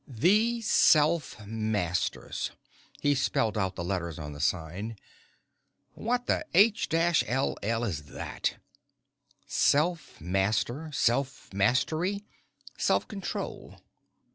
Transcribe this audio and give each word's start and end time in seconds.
"THE 0.07 0.61
SELF 0.61 1.45
MASTERS" 1.45 2.49
he 3.01 3.13
spelled 3.13 3.55
out 3.55 3.75
the 3.75 3.83
letters 3.83 4.17
on 4.17 4.33
the 4.33 4.39
sign; 4.39 4.95
"What 5.93 6.25
the 6.25 6.43
h 6.55 6.89
ll 6.91 7.55
is 7.61 8.03
that? 8.05 8.57
Self 9.45 10.19
Master 10.19 10.89
Self 10.91 11.53
Mastery 11.53 12.23
Self 12.79 13.07
Control. 13.07 13.77